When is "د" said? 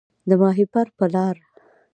0.29-0.31